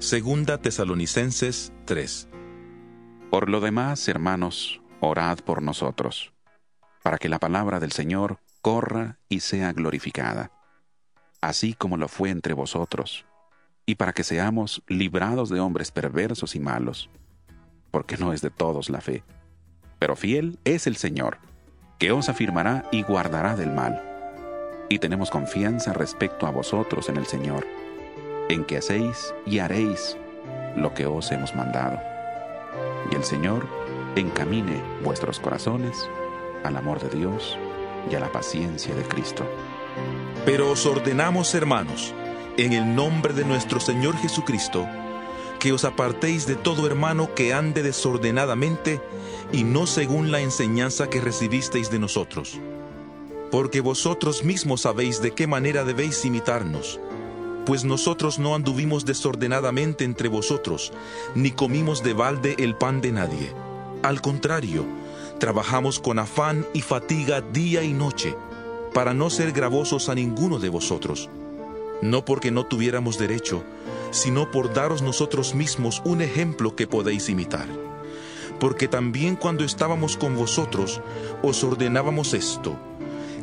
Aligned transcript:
Segunda 0.00 0.56
Tesalonicenses 0.56 1.74
3 1.84 2.26
Por 3.30 3.50
lo 3.50 3.60
demás, 3.60 4.08
hermanos, 4.08 4.80
orad 4.98 5.40
por 5.40 5.60
nosotros, 5.60 6.32
para 7.02 7.18
que 7.18 7.28
la 7.28 7.38
palabra 7.38 7.80
del 7.80 7.92
Señor 7.92 8.38
corra 8.62 9.18
y 9.28 9.40
sea 9.40 9.74
glorificada, 9.74 10.52
así 11.42 11.74
como 11.74 11.98
lo 11.98 12.08
fue 12.08 12.30
entre 12.30 12.54
vosotros, 12.54 13.26
y 13.84 13.96
para 13.96 14.14
que 14.14 14.24
seamos 14.24 14.82
librados 14.88 15.50
de 15.50 15.60
hombres 15.60 15.90
perversos 15.90 16.56
y 16.56 16.60
malos, 16.60 17.10
porque 17.90 18.16
no 18.16 18.32
es 18.32 18.40
de 18.40 18.48
todos 18.48 18.88
la 18.88 19.02
fe. 19.02 19.22
Pero 19.98 20.16
fiel 20.16 20.58
es 20.64 20.86
el 20.86 20.96
Señor, 20.96 21.40
que 21.98 22.10
os 22.10 22.30
afirmará 22.30 22.88
y 22.90 23.02
guardará 23.02 23.54
del 23.54 23.70
mal. 23.70 24.02
Y 24.88 24.98
tenemos 24.98 25.30
confianza 25.30 25.92
respecto 25.92 26.46
a 26.46 26.50
vosotros 26.50 27.10
en 27.10 27.18
el 27.18 27.26
Señor 27.26 27.66
en 28.50 28.64
que 28.64 28.78
hacéis 28.78 29.32
y 29.46 29.60
haréis 29.60 30.16
lo 30.76 30.92
que 30.92 31.06
os 31.06 31.30
hemos 31.30 31.54
mandado. 31.54 32.00
Y 33.10 33.14
el 33.14 33.24
Señor 33.24 33.66
encamine 34.16 34.82
vuestros 35.04 35.38
corazones 35.38 35.96
al 36.64 36.76
amor 36.76 37.00
de 37.00 37.16
Dios 37.16 37.56
y 38.10 38.14
a 38.14 38.20
la 38.20 38.32
paciencia 38.32 38.94
de 38.94 39.02
Cristo. 39.02 39.44
Pero 40.44 40.70
os 40.70 40.84
ordenamos, 40.84 41.54
hermanos, 41.54 42.12
en 42.56 42.72
el 42.72 42.94
nombre 42.94 43.34
de 43.34 43.44
nuestro 43.44 43.78
Señor 43.78 44.16
Jesucristo, 44.16 44.86
que 45.58 45.72
os 45.72 45.84
apartéis 45.84 46.46
de 46.46 46.56
todo 46.56 46.86
hermano 46.86 47.34
que 47.34 47.52
ande 47.52 47.82
desordenadamente 47.82 49.00
y 49.52 49.62
no 49.62 49.86
según 49.86 50.32
la 50.32 50.40
enseñanza 50.40 51.08
que 51.08 51.20
recibisteis 51.20 51.90
de 51.90 51.98
nosotros. 51.98 52.58
Porque 53.50 53.80
vosotros 53.80 54.44
mismos 54.44 54.82
sabéis 54.82 55.20
de 55.20 55.32
qué 55.32 55.46
manera 55.46 55.84
debéis 55.84 56.24
imitarnos 56.24 57.00
pues 57.66 57.84
nosotros 57.84 58.38
no 58.38 58.54
anduvimos 58.54 59.04
desordenadamente 59.04 60.04
entre 60.04 60.28
vosotros, 60.28 60.92
ni 61.34 61.50
comimos 61.50 62.02
de 62.02 62.14
balde 62.14 62.56
el 62.58 62.74
pan 62.74 63.00
de 63.00 63.12
nadie. 63.12 63.52
Al 64.02 64.20
contrario, 64.20 64.86
trabajamos 65.38 66.00
con 66.00 66.18
afán 66.18 66.66
y 66.72 66.80
fatiga 66.80 67.40
día 67.40 67.82
y 67.82 67.92
noche, 67.92 68.34
para 68.94 69.14
no 69.14 69.30
ser 69.30 69.52
gravosos 69.52 70.08
a 70.08 70.14
ninguno 70.14 70.58
de 70.58 70.68
vosotros, 70.68 71.28
no 72.02 72.24
porque 72.24 72.50
no 72.50 72.66
tuviéramos 72.66 73.18
derecho, 73.18 73.62
sino 74.10 74.50
por 74.50 74.72
daros 74.72 75.02
nosotros 75.02 75.54
mismos 75.54 76.02
un 76.04 76.22
ejemplo 76.22 76.74
que 76.74 76.86
podéis 76.88 77.28
imitar. 77.28 77.68
Porque 78.58 78.88
también 78.88 79.36
cuando 79.36 79.64
estábamos 79.64 80.16
con 80.16 80.36
vosotros, 80.36 81.00
os 81.42 81.62
ordenábamos 81.62 82.34
esto, 82.34 82.76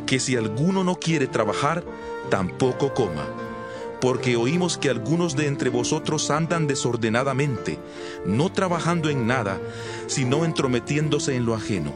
que 0.05 0.19
si 0.19 0.35
alguno 0.35 0.83
no 0.83 0.95
quiere 0.95 1.27
trabajar, 1.27 1.83
tampoco 2.29 2.93
coma 2.93 3.46
porque 3.99 4.35
oímos 4.35 4.77
que 4.77 4.89
algunos 4.89 5.35
de 5.35 5.47
entre 5.47 5.69
vosotros 5.69 6.29
andan 6.29 6.67
desordenadamente, 6.67 7.79
no 8.25 8.51
trabajando 8.51 9.09
en 9.09 9.27
nada, 9.27 9.59
sino 10.07 10.45
entrometiéndose 10.45 11.35
en 11.35 11.45
lo 11.45 11.55
ajeno. 11.55 11.93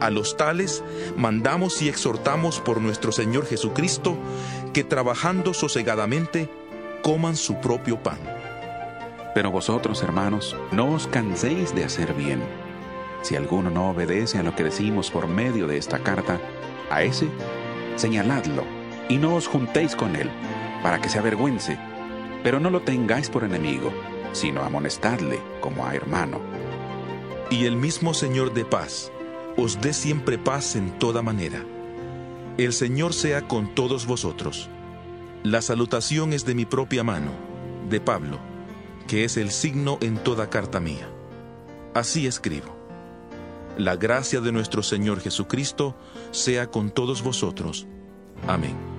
A 0.00 0.10
los 0.10 0.36
tales 0.36 0.82
mandamos 1.16 1.80
y 1.82 1.88
exhortamos 1.88 2.60
por 2.60 2.80
nuestro 2.80 3.12
Señor 3.12 3.46
Jesucristo 3.46 4.16
que 4.72 4.84
trabajando 4.84 5.54
sosegadamente 5.54 6.48
coman 7.02 7.36
su 7.36 7.56
propio 7.60 8.02
pan. 8.02 8.18
Pero 9.34 9.50
vosotros, 9.50 10.02
hermanos, 10.02 10.56
no 10.70 10.92
os 10.92 11.06
canséis 11.06 11.74
de 11.74 11.84
hacer 11.84 12.14
bien. 12.14 12.42
Si 13.22 13.34
alguno 13.36 13.70
no 13.70 13.90
obedece 13.90 14.38
a 14.38 14.42
lo 14.42 14.54
que 14.54 14.64
decimos 14.64 15.10
por 15.10 15.26
medio 15.26 15.66
de 15.66 15.78
esta 15.78 16.00
carta, 16.00 16.40
a 16.90 17.02
ese 17.02 17.28
señaladlo 17.96 18.64
y 19.08 19.16
no 19.16 19.34
os 19.36 19.46
juntéis 19.46 19.96
con 19.96 20.16
él 20.16 20.30
para 20.82 21.00
que 21.00 21.08
se 21.08 21.18
avergüence, 21.18 21.78
pero 22.42 22.60
no 22.60 22.70
lo 22.70 22.80
tengáis 22.80 23.30
por 23.30 23.44
enemigo, 23.44 23.92
sino 24.32 24.62
amonestadle 24.62 25.40
como 25.60 25.86
a 25.86 25.94
hermano. 25.94 26.40
Y 27.50 27.66
el 27.66 27.76
mismo 27.76 28.14
Señor 28.14 28.54
de 28.54 28.64
paz 28.64 29.12
os 29.56 29.80
dé 29.80 29.92
siempre 29.92 30.38
paz 30.38 30.76
en 30.76 30.98
toda 30.98 31.22
manera. 31.22 31.64
El 32.58 32.72
Señor 32.72 33.14
sea 33.14 33.46
con 33.46 33.74
todos 33.74 34.06
vosotros. 34.06 34.68
La 35.42 35.62
salutación 35.62 36.32
es 36.32 36.44
de 36.44 36.54
mi 36.54 36.64
propia 36.64 37.02
mano, 37.02 37.32
de 37.88 38.00
Pablo, 38.00 38.38
que 39.06 39.24
es 39.24 39.36
el 39.36 39.50
signo 39.50 39.98
en 40.00 40.18
toda 40.18 40.50
carta 40.50 40.80
mía. 40.80 41.08
Así 41.94 42.26
escribo. 42.26 42.76
La 43.76 43.96
gracia 43.96 44.40
de 44.40 44.52
nuestro 44.52 44.82
Señor 44.82 45.20
Jesucristo 45.20 45.96
sea 46.30 46.70
con 46.70 46.90
todos 46.90 47.22
vosotros. 47.22 47.86
Amén. 48.46 48.91